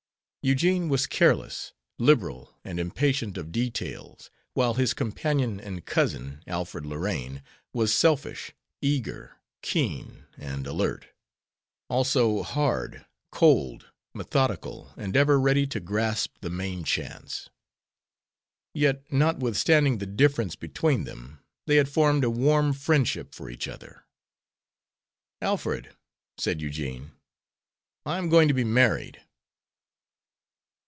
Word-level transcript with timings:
Eugene 0.43 0.89
was 0.89 1.05
careless, 1.05 1.71
liberal, 1.99 2.51
and 2.63 2.79
impatient 2.79 3.37
of 3.37 3.51
details, 3.51 4.31
while 4.55 4.73
his 4.73 4.91
companion 4.91 5.59
and 5.59 5.85
cousin, 5.85 6.41
Alfred 6.47 6.83
Lorraine, 6.83 7.43
was 7.73 7.93
selfish, 7.93 8.51
eager, 8.81 9.37
keen, 9.61 10.25
and 10.37 10.65
alert; 10.65 11.05
also 11.91 12.41
hard, 12.41 13.05
cold, 13.31 13.91
methodical, 14.15 14.91
and 14.97 15.15
ever 15.15 15.39
ready 15.39 15.67
to 15.67 15.79
grasp 15.79 16.33
the 16.41 16.49
main 16.49 16.83
chance. 16.83 17.47
Yet, 18.73 19.13
notwithstanding 19.13 19.99
the 19.99 20.07
difference 20.07 20.55
between 20.55 21.03
them, 21.03 21.37
they 21.67 21.75
had 21.75 21.87
formed 21.87 22.23
a 22.23 22.31
warm 22.31 22.73
friendship 22.73 23.35
for 23.35 23.47
each 23.47 23.67
other. 23.67 24.05
"Alfred," 25.39 25.95
said 26.35 26.61
Eugene, 26.61 27.11
"I 28.07 28.17
am 28.17 28.27
going 28.27 28.47
to 28.47 28.55
be 28.55 28.63
married." 28.63 29.21